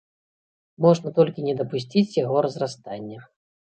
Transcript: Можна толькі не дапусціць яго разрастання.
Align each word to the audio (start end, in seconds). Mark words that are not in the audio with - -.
Можна 0.85 1.13
толькі 1.21 1.45
не 1.51 1.55
дапусціць 1.61 2.07
яго 2.25 2.37
разрастання. 2.51 3.19